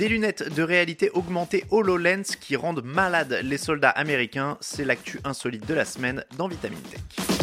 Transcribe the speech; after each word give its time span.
Des 0.00 0.08
lunettes 0.08 0.54
de 0.54 0.62
réalité 0.62 1.10
augmentée 1.10 1.64
HoloLens 1.70 2.22
qui 2.40 2.56
rendent 2.56 2.82
malades 2.82 3.40
les 3.42 3.58
soldats 3.58 3.90
américains, 3.90 4.56
c'est 4.62 4.86
l'actu 4.86 5.20
insolite 5.24 5.68
de 5.68 5.74
la 5.74 5.84
semaine 5.84 6.24
dans 6.38 6.48
Vitamine 6.48 6.80
Tech. 6.90 7.39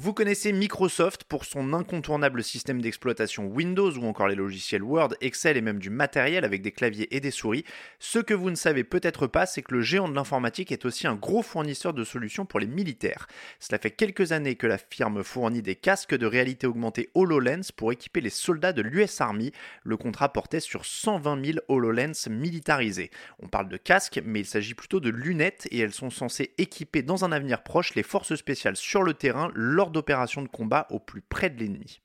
Vous 0.00 0.12
connaissez 0.12 0.52
Microsoft 0.52 1.24
pour 1.24 1.44
son 1.44 1.72
incontournable 1.72 2.44
système 2.44 2.80
d'exploitation 2.80 3.46
Windows 3.46 3.90
ou 3.90 4.04
encore 4.04 4.28
les 4.28 4.36
logiciels 4.36 4.84
Word, 4.84 5.14
Excel 5.20 5.56
et 5.56 5.60
même 5.60 5.80
du 5.80 5.90
matériel 5.90 6.44
avec 6.44 6.62
des 6.62 6.70
claviers 6.70 7.12
et 7.16 7.18
des 7.18 7.32
souris. 7.32 7.64
Ce 7.98 8.20
que 8.20 8.32
vous 8.32 8.50
ne 8.50 8.54
savez 8.54 8.84
peut-être 8.84 9.26
pas, 9.26 9.44
c'est 9.44 9.62
que 9.62 9.74
le 9.74 9.80
géant 9.80 10.08
de 10.08 10.14
l'informatique 10.14 10.70
est 10.70 10.84
aussi 10.84 11.08
un 11.08 11.16
gros 11.16 11.42
fournisseur 11.42 11.94
de 11.94 12.04
solutions 12.04 12.46
pour 12.46 12.60
les 12.60 12.68
militaires. 12.68 13.26
Cela 13.58 13.80
fait 13.80 13.90
quelques 13.90 14.30
années 14.30 14.54
que 14.54 14.68
la 14.68 14.78
firme 14.78 15.24
fournit 15.24 15.62
des 15.62 15.74
casques 15.74 16.14
de 16.14 16.26
réalité 16.26 16.68
augmentée 16.68 17.10
HoloLens 17.14 17.72
pour 17.74 17.90
équiper 17.90 18.20
les 18.20 18.30
soldats 18.30 18.72
de 18.72 18.82
l'US 18.82 19.20
Army. 19.20 19.50
Le 19.82 19.96
contrat 19.96 20.32
portait 20.32 20.60
sur 20.60 20.84
120 20.84 21.44
000 21.44 21.58
HoloLens 21.66 22.28
militarisés. 22.30 23.10
On 23.42 23.48
parle 23.48 23.68
de 23.68 23.76
casques, 23.76 24.20
mais 24.24 24.42
il 24.42 24.46
s'agit 24.46 24.74
plutôt 24.74 25.00
de 25.00 25.10
lunettes 25.10 25.66
et 25.72 25.80
elles 25.80 25.92
sont 25.92 26.10
censées 26.10 26.54
équiper 26.56 27.02
dans 27.02 27.24
un 27.24 27.32
avenir 27.32 27.64
proche 27.64 27.96
les 27.96 28.04
forces 28.04 28.36
spéciales 28.36 28.76
sur 28.76 29.02
le 29.02 29.14
terrain 29.14 29.50
lors 29.56 29.87
d'opérations 29.90 30.42
de 30.42 30.48
combat 30.48 30.86
au 30.90 30.98
plus 30.98 31.22
près 31.22 31.50
de 31.50 31.58
l'ennemi. 31.58 32.00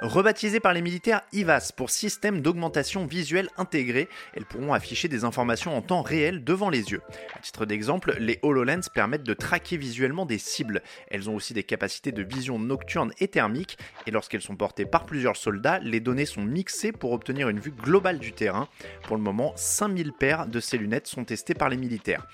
Rebaptisées 0.00 0.60
par 0.60 0.74
les 0.74 0.82
militaires 0.82 1.22
IVAS 1.32 1.70
pour 1.74 1.88
système 1.88 2.42
d'augmentation 2.42 3.06
visuelle 3.06 3.48
intégré, 3.56 4.08
elles 4.34 4.44
pourront 4.44 4.74
afficher 4.74 5.08
des 5.08 5.24
informations 5.24 5.74
en 5.74 5.82
temps 5.82 6.02
réel 6.02 6.42
devant 6.42 6.68
les 6.68 6.90
yeux. 6.90 7.00
À 7.34 7.38
titre 7.38 7.64
d'exemple, 7.64 8.16
les 8.18 8.38
HoloLens 8.42 8.90
permettent 8.92 9.22
de 9.22 9.32
traquer 9.32 9.76
visuellement 9.78 10.26
des 10.26 10.36
cibles. 10.36 10.82
Elles 11.08 11.30
ont 11.30 11.36
aussi 11.36 11.54
des 11.54 11.62
capacités 11.62 12.12
de 12.12 12.22
vision 12.22 12.58
nocturne 12.58 13.12
et 13.18 13.28
thermique, 13.28 13.78
et 14.06 14.10
lorsqu'elles 14.10 14.42
sont 14.42 14.56
portées 14.56 14.84
par 14.84 15.06
plusieurs 15.06 15.36
soldats, 15.36 15.78
les 15.78 16.00
données 16.00 16.26
sont 16.26 16.42
mixées 16.42 16.92
pour 16.92 17.12
obtenir 17.12 17.48
une 17.48 17.60
vue 17.60 17.72
globale 17.72 18.18
du 18.18 18.32
terrain. 18.32 18.68
Pour 19.04 19.16
le 19.16 19.22
moment, 19.22 19.52
5000 19.56 20.12
paires 20.12 20.48
de 20.48 20.60
ces 20.60 20.76
lunettes 20.76 21.06
sont 21.06 21.24
testées 21.24 21.54
par 21.54 21.70
les 21.70 21.78
militaires. 21.78 22.26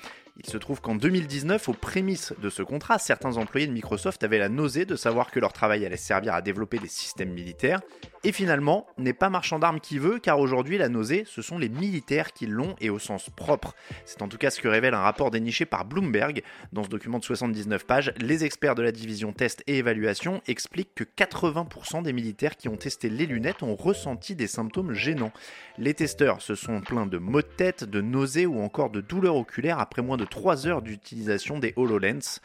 Il 0.43 0.49
se 0.49 0.57
trouve 0.57 0.81
qu'en 0.81 0.95
2019, 0.95 1.69
aux 1.69 1.75
prémices 1.75 2.33
de 2.41 2.49
ce 2.49 2.63
contrat, 2.63 2.99
certains 2.99 3.37
employés 3.37 3.67
de 3.67 3.73
Microsoft 3.73 4.25
avaient 4.25 4.39
la 4.39 4.49
nausée 4.49 4.87
de 4.87 4.97
savoir 4.97 5.31
que 5.31 5.39
leur 5.39 5.53
travail 5.53 5.85
allait 5.85 5.99
servir 5.99 6.33
à 6.33 6.41
développer 6.41 6.79
des 6.79 6.89
systèmes 6.89 7.31
militaires. 7.31 7.81
Et 8.25 8.33
finalement, 8.33 8.87
n'est 8.97 9.13
pas 9.13 9.29
marchand 9.29 9.59
d'armes 9.59 9.81
qui 9.81 9.99
veut, 9.99 10.19
car 10.19 10.41
aujourd'hui, 10.41 10.79
la 10.79 10.89
nausée, 10.89 11.25
ce 11.27 11.43
sont 11.43 11.59
les 11.59 11.69
militaires 11.69 12.33
qui 12.33 12.47
l'ont 12.47 12.75
et 12.81 12.89
au 12.89 12.99
sens 12.99 13.29
propre. 13.37 13.75
C'est 14.07 14.23
en 14.23 14.29
tout 14.29 14.39
cas 14.39 14.51
ce 14.51 14.63
que 14.63 14.69
révèle 14.69 14.95
un 14.95 15.01
rapport 15.01 15.31
déniché 15.31 15.67
par 15.67 15.85
Bloomberg. 15.85 16.43
Dans 16.73 16.85
ce 16.85 16.89
document 16.89 17.19
de 17.19 17.25
79 17.25 17.85
pages, 17.85 18.13
les 18.19 18.45
experts 18.45 18.75
de 18.75 18.83
la 18.83 18.93
division 18.93 19.33
test 19.33 19.63
et 19.67 19.79
évaluation 19.79 20.41
expliquent 20.47 20.95
que 20.95 21.05
80% 21.05 22.03
des 22.03 22.15
militaires 22.15 22.57
qui 22.57 22.69
ont 22.69 22.77
testé 22.77 23.11
les 23.11 23.27
lunettes 23.27 23.63
ont 23.63 23.77
ressenti 23.77 24.35
des 24.35 24.47
symptômes 24.47 24.95
gênants. 24.95 25.33
Les 25.77 25.93
testeurs 25.93 26.41
se 26.41 26.55
sont 26.55 26.81
plaints 26.81 27.07
de 27.07 27.19
maux 27.19 27.43
de 27.43 27.47
tête, 27.47 27.85
de 27.85 28.01
nausées 28.01 28.47
ou 28.47 28.61
encore 28.61 28.89
de 28.89 29.03
douleurs 29.03 29.37
oculaires 29.37 29.79
après 29.79 30.03
moins 30.03 30.17
de 30.17 30.30
3 30.31 30.67
heures 30.67 30.83
d'utilisation 30.83 31.59
des 31.59 31.75
HoloLens. 31.77 32.41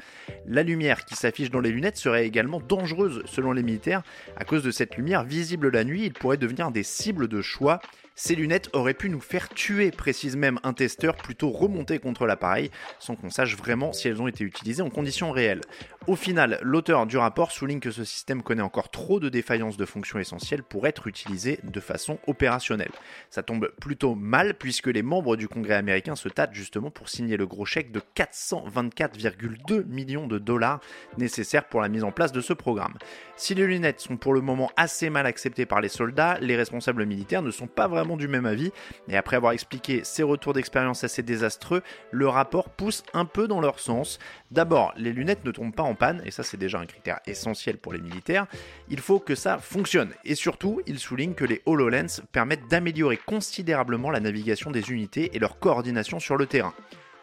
La 0.45 0.64
lumière 0.64 1.05
qui 1.05 1.16
s'affiche 1.16 1.52
dans 1.52 1.61
les 1.61 1.72
lunettes 1.72 1.97
serait 1.97 2.25
également 2.25 2.59
dangereuse 2.59 3.23
selon 3.25 3.53
les 3.53 3.64
militaires. 3.64 4.03
À 4.36 4.44
cause 4.44 4.64
de 4.64 4.72
cette 4.72 4.97
lumière 4.97 5.23
visible 5.23 5.69
la 5.69 5.83
nuit, 5.83 6.06
ils 6.06 6.13
pourraient 6.13 6.38
devenir 6.38 6.72
des 6.72 6.83
cibles 6.83 7.28
de 7.28 7.41
choix 7.41 7.80
ces 8.18 8.34
lunettes 8.34 8.70
auraient 8.72 8.94
pu 8.94 9.10
nous 9.10 9.20
faire 9.20 9.50
tuer, 9.50 9.92
précise 9.92 10.38
même 10.38 10.58
un 10.64 10.72
testeur 10.72 11.18
plutôt 11.18 11.50
remonté 11.50 12.00
contre 12.00 12.26
l'appareil, 12.26 12.72
sans 12.98 13.16
qu'on 13.16 13.30
sache 13.30 13.58
vraiment 13.58 13.92
si 13.92 14.08
elles 14.08 14.22
ont 14.22 14.30
été 14.30 14.46
utilisées 14.46 14.82
en 14.82 14.90
conditions 14.90 15.32
réelles. 15.32 15.60
Au 16.08 16.16
final, 16.16 16.60
l'auteur 16.62 17.08
du 17.08 17.18
rapport 17.18 17.52
souligne 17.52 17.82
que 17.82 17.92
ce 17.92 18.06
système 18.06 18.42
connaît 18.42 18.62
encore 18.62 18.90
trop 18.90 19.20
de 19.20 19.28
défaillances 19.28 19.76
de 19.76 19.86
fonctions 19.86 20.18
essentielles 20.20 20.64
pour 20.64 20.88
être 20.88 21.08
utilisé 21.08 21.60
de 21.64 21.80
façon 21.82 22.20
opérationnelle. 22.28 22.92
Ça 23.30 23.44
tombe 23.44 23.70
plutôt 23.81 24.16
mal 24.16 24.54
puisque 24.54 24.88
les 24.88 25.02
membres 25.02 25.36
du 25.36 25.50
Congrès 25.50 25.74
américain 25.74 26.16
se 26.16 26.30
tâtent 26.30 26.54
justement 26.54 26.92
pour 26.92 27.09
signer 27.09 27.36
le 27.36 27.48
gros 27.48 27.66
chèque 27.66 27.92
de 27.92 28.02
424,2 28.16 29.84
millions 29.88 30.28
de 30.28 30.38
dollars 30.38 30.80
nécessaires 31.18 31.68
pour 31.68 31.81
la 31.81 31.90
mise 31.90 32.04
en 32.04 32.12
place 32.12 32.31
de 32.31 32.42
ce 32.42 32.54
programme. 32.54 32.94
Si 33.36 33.56
les 33.56 33.68
lunettes 33.68 34.00
sont 34.00 34.16
pour 34.16 34.34
le 34.34 34.42
moment 34.42 34.72
assez 34.78 35.09
mal 35.09 35.25
acceptées 35.25 35.66
par 35.66 35.81
les 35.81 35.90
soldats, 35.90 36.38
les 36.40 36.56
responsables 36.56 37.06
militaires 37.06 37.42
ne 37.42 37.52
sont 37.52 37.68
pas 37.68 37.88
vraiment 37.88 38.05
du 38.16 38.28
même 38.28 38.46
avis, 38.46 38.72
et 39.10 39.18
après 39.18 39.36
avoir 39.36 39.54
expliqué 39.54 40.04
ses 40.04 40.24
retours 40.24 40.54
d'expérience 40.54 41.04
assez 41.04 41.24
désastreux, 41.24 41.82
le 42.12 42.28
rapport 42.28 42.70
pousse 42.70 43.04
un 43.14 43.26
peu 43.26 43.48
dans 43.48 43.60
leur 43.60 43.80
sens. 43.80 44.20
D'abord, 44.52 44.94
les 44.98 45.12
lunettes 45.12 45.44
ne 45.44 45.52
tombent 45.52 45.76
pas 45.76 45.84
en 45.84 45.96
panne, 45.96 46.22
et 46.26 46.32
ça 46.32 46.44
c'est 46.44 46.58
déjà 46.58 46.80
un 46.80 46.86
critère 46.86 47.20
essentiel 47.26 47.78
pour 47.78 47.94
les 47.94 48.02
militaires, 48.02 48.46
il 48.90 49.00
faut 49.00 49.20
que 49.20 49.36
ça 49.36 49.58
fonctionne, 49.58 50.14
et 50.24 50.36
surtout, 50.36 50.82
il 50.86 51.00
souligne 51.00 51.34
que 51.34 51.46
les 51.46 51.62
HoloLens 51.66 52.22
permettent 52.32 52.68
d'améliorer 52.70 53.18
considérablement 53.18 54.12
la 54.12 54.20
navigation 54.20 54.72
des 54.72 54.92
unités 54.92 55.36
et 55.36 55.40
leur 55.40 55.60
coordination 55.60 56.20
sur 56.20 56.38
le 56.38 56.46
terrain. 56.46 56.74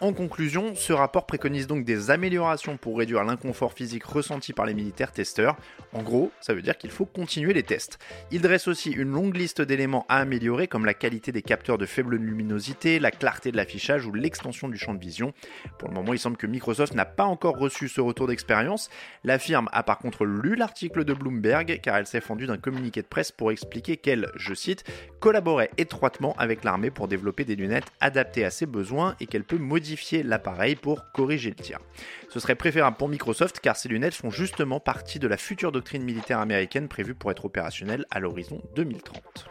En 0.02 0.12
conclusion, 0.12 0.74
ce 0.74 0.92
rapport 0.92 1.26
préconise 1.26 1.68
donc 1.68 1.84
des 1.84 2.10
améliorations 2.10 2.76
pour 2.76 2.98
réduire 2.98 3.22
l'inconfort 3.22 3.72
physique 3.72 4.02
ressenti 4.02 4.52
par 4.52 4.66
les 4.66 4.74
militaires 4.74 5.12
testeurs. 5.12 5.54
En 5.92 6.02
gros, 6.02 6.32
ça 6.40 6.54
veut 6.54 6.60
dire 6.60 6.76
qu'il 6.76 6.90
faut 6.90 7.04
continuer 7.04 7.52
les 7.52 7.62
tests. 7.62 8.00
Il 8.32 8.40
dresse 8.40 8.66
aussi 8.66 8.90
une 8.90 9.12
longue 9.12 9.36
liste 9.36 9.62
d'éléments 9.62 10.04
à 10.08 10.16
améliorer 10.16 10.66
comme 10.66 10.86
la 10.86 10.94
qualité 10.94 11.30
des 11.30 11.42
capteurs 11.42 11.78
de 11.78 11.86
faible 11.86 12.16
luminosité, 12.16 12.98
la 12.98 13.12
clarté 13.12 13.52
de 13.52 13.56
l'affichage 13.56 14.04
ou 14.04 14.12
l'extension 14.12 14.68
du 14.68 14.76
champ 14.76 14.92
de 14.92 14.98
vision. 14.98 15.34
Pour 15.78 15.88
le 15.88 15.94
moment, 15.94 16.12
il 16.12 16.18
semble 16.18 16.36
que 16.36 16.48
Microsoft 16.48 16.94
n'a 16.94 17.04
pas 17.04 17.22
encore 17.22 17.56
reçu 17.56 17.88
ce 17.88 18.00
retour 18.00 18.26
d'expérience. 18.26 18.90
La 19.22 19.38
firme 19.38 19.68
a 19.70 19.84
par 19.84 19.98
contre 19.98 20.24
lu 20.24 20.56
l'article 20.56 21.04
de 21.04 21.14
Bloomberg 21.14 21.78
car 21.80 21.96
elle 21.96 22.08
s'est 22.08 22.20
fendue 22.20 22.48
d'un 22.48 22.58
communiqué 22.58 23.02
de 23.02 23.06
presse 23.06 23.30
pour 23.30 23.52
expliquer 23.52 23.98
qu'elle, 23.98 24.32
je 24.34 24.52
cite, 24.52 24.82
collaborait 25.20 25.70
étroitement 25.78 26.34
avec 26.38 26.64
l'armée 26.64 26.90
pour 26.90 27.06
développer 27.06 27.44
des 27.44 27.54
lunettes 27.54 27.92
adaptées 28.00 28.44
à 28.44 28.50
ses 28.50 28.66
besoins 28.66 29.14
et 29.20 29.26
qu'elle 29.26 29.44
peut 29.44 29.58
modifier 29.58 29.91
l'appareil 30.22 30.76
pour 30.76 31.10
corriger 31.12 31.50
le 31.50 31.56
tir. 31.56 31.78
Ce 32.28 32.40
serait 32.40 32.54
préférable 32.54 32.96
pour 32.96 33.08
Microsoft 33.08 33.60
car 33.60 33.76
ces 33.76 33.88
lunettes 33.88 34.14
font 34.14 34.30
justement 34.30 34.80
partie 34.80 35.18
de 35.18 35.28
la 35.28 35.36
future 35.36 35.72
doctrine 35.72 36.02
militaire 36.02 36.38
américaine 36.38 36.88
prévue 36.88 37.14
pour 37.14 37.30
être 37.30 37.44
opérationnelle 37.44 38.06
à 38.10 38.20
l'horizon 38.20 38.62
2030. 38.74 39.48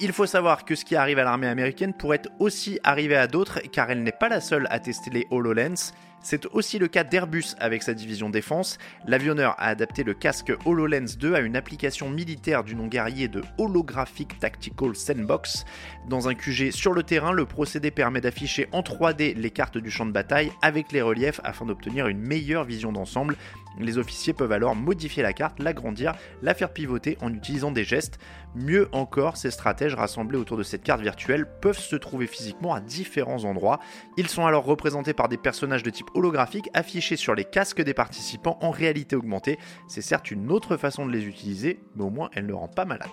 Il 0.00 0.12
faut 0.12 0.26
savoir 0.26 0.64
que 0.64 0.76
ce 0.76 0.84
qui 0.84 0.94
arrive 0.94 1.18
à 1.18 1.24
l'armée 1.24 1.48
américaine 1.48 1.92
pourrait 1.92 2.22
aussi 2.38 2.78
arriver 2.84 3.16
à 3.16 3.26
d'autres 3.26 3.60
car 3.72 3.90
elle 3.90 4.04
n'est 4.04 4.12
pas 4.12 4.28
la 4.28 4.40
seule 4.40 4.68
à 4.70 4.78
tester 4.78 5.10
les 5.10 5.26
HoloLens. 5.30 5.92
C'est 6.20 6.46
aussi 6.46 6.78
le 6.78 6.88
cas 6.88 7.04
d'Airbus 7.04 7.54
avec 7.58 7.82
sa 7.82 7.94
division 7.94 8.28
défense. 8.28 8.78
L'avionneur 9.06 9.54
a 9.58 9.68
adapté 9.68 10.02
le 10.02 10.14
casque 10.14 10.52
HoloLens 10.66 11.16
2 11.18 11.34
à 11.34 11.40
une 11.40 11.56
application 11.56 12.10
militaire 12.10 12.64
du 12.64 12.74
nom 12.74 12.86
guerrier 12.86 13.28
de 13.28 13.42
Holographic 13.56 14.38
Tactical 14.38 14.96
Sandbox. 14.96 15.64
Dans 16.08 16.28
un 16.28 16.34
QG 16.34 16.70
sur 16.70 16.92
le 16.92 17.02
terrain, 17.02 17.32
le 17.32 17.46
procédé 17.46 17.90
permet 17.90 18.20
d'afficher 18.20 18.68
en 18.72 18.80
3D 18.80 19.36
les 19.36 19.50
cartes 19.50 19.78
du 19.78 19.90
champ 19.90 20.06
de 20.06 20.12
bataille 20.12 20.52
avec 20.60 20.92
les 20.92 21.02
reliefs 21.02 21.40
afin 21.44 21.66
d'obtenir 21.66 22.08
une 22.08 22.20
meilleure 22.20 22.64
vision 22.64 22.92
d'ensemble. 22.92 23.36
Les 23.78 23.98
officiers 23.98 24.32
peuvent 24.32 24.52
alors 24.52 24.74
modifier 24.74 25.22
la 25.22 25.32
carte, 25.32 25.60
l'agrandir, 25.60 26.14
la 26.42 26.54
faire 26.54 26.72
pivoter 26.72 27.16
en 27.20 27.32
utilisant 27.32 27.70
des 27.70 27.84
gestes. 27.84 28.18
Mieux 28.56 28.88
encore, 28.92 29.36
ces 29.36 29.50
stratèges 29.50 29.94
rassemblés 29.94 30.38
autour 30.38 30.56
de 30.56 30.62
cette 30.62 30.82
carte 30.82 31.00
virtuelle 31.00 31.46
peuvent 31.60 31.78
se 31.78 31.94
trouver 31.94 32.26
physiquement 32.26 32.74
à 32.74 32.80
différents 32.80 33.44
endroits. 33.44 33.78
Ils 34.16 34.28
sont 34.28 34.46
alors 34.46 34.64
représentés 34.64 35.12
par 35.12 35.28
des 35.28 35.36
personnages 35.36 35.84
de 35.84 35.90
type 35.90 36.07
holographique 36.14 36.70
affichés 36.74 37.16
sur 37.16 37.34
les 37.34 37.44
casques 37.44 37.82
des 37.82 37.94
participants 37.94 38.58
en 38.60 38.70
réalité 38.70 39.16
augmentée. 39.16 39.58
C'est 39.88 40.02
certes 40.02 40.30
une 40.30 40.50
autre 40.50 40.76
façon 40.76 41.06
de 41.06 41.12
les 41.12 41.24
utiliser, 41.24 41.80
mais 41.96 42.04
au 42.04 42.10
moins 42.10 42.30
elle 42.34 42.46
ne 42.46 42.52
rend 42.52 42.68
pas 42.68 42.84
malade. 42.84 43.08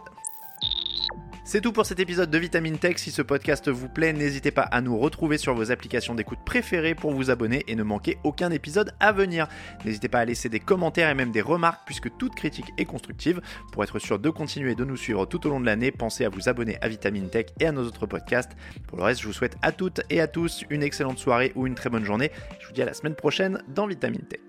C'est 1.47 1.61
tout 1.61 1.71
pour 1.71 1.85
cet 1.85 1.99
épisode 1.99 2.31
de 2.31 2.39
Vitamine 2.39 2.79
Tech. 2.79 2.97
Si 2.97 3.11
ce 3.11 3.21
podcast 3.21 3.69
vous 3.69 3.87
plaît, 3.87 4.13
n'hésitez 4.13 4.49
pas 4.49 4.63
à 4.63 4.81
nous 4.81 4.97
retrouver 4.97 5.37
sur 5.37 5.53
vos 5.53 5.71
applications 5.71 6.15
d'écoute 6.15 6.39
préférées 6.43 6.95
pour 6.95 7.13
vous 7.13 7.29
abonner 7.29 7.63
et 7.67 7.75
ne 7.75 7.83
manquer 7.83 8.17
aucun 8.23 8.49
épisode 8.49 8.95
à 8.99 9.11
venir. 9.11 9.47
N'hésitez 9.85 10.07
pas 10.07 10.21
à 10.21 10.25
laisser 10.25 10.49
des 10.49 10.59
commentaires 10.59 11.07
et 11.07 11.13
même 11.13 11.31
des 11.31 11.41
remarques 11.41 11.81
puisque 11.85 12.09
toute 12.17 12.33
critique 12.33 12.73
est 12.79 12.85
constructive. 12.85 13.41
Pour 13.71 13.83
être 13.83 13.99
sûr 13.99 14.17
de 14.17 14.29
continuer 14.31 14.73
de 14.73 14.83
nous 14.83 14.97
suivre 14.97 15.27
tout 15.27 15.45
au 15.45 15.51
long 15.51 15.59
de 15.59 15.67
l'année, 15.67 15.91
pensez 15.91 16.25
à 16.25 16.29
vous 16.29 16.49
abonner 16.49 16.79
à 16.81 16.87
Vitamine 16.87 17.29
Tech 17.29 17.45
et 17.59 17.67
à 17.67 17.71
nos 17.71 17.83
autres 17.83 18.07
podcasts. 18.07 18.53
Pour 18.87 18.97
le 18.97 19.03
reste, 19.03 19.21
je 19.21 19.27
vous 19.27 19.33
souhaite 19.33 19.55
à 19.61 19.71
toutes 19.71 20.01
et 20.09 20.21
à 20.21 20.27
tous 20.27 20.63
une 20.71 20.81
excellente 20.81 21.19
soirée 21.19 21.51
ou 21.53 21.67
une 21.67 21.75
très 21.75 21.91
bonne 21.91 22.05
journée. 22.05 22.31
Je 22.59 22.65
vous 22.65 22.73
dis 22.73 22.81
à 22.81 22.85
la 22.85 22.95
semaine 22.95 23.15
prochaine 23.15 23.61
dans 23.67 23.85
Vitamine 23.85 24.23
Tech. 24.23 24.41